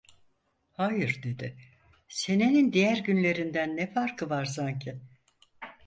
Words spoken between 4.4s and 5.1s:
sanki?"